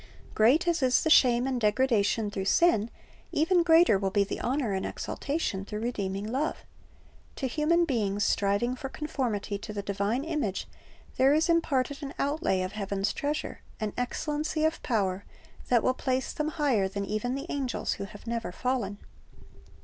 [0.31, 2.89] "'^ Great as is the shame and degradation through sin,
[3.31, 6.65] even greater will be the honor and exaltation through redeeming love.
[7.35, 10.67] To human beings striving for conformity to the divine image
[11.17, 15.23] there is imparted an outlay of heaven's treasure, an excellency of power,
[15.69, 18.97] that will place them higher than even the angels who have never fallen.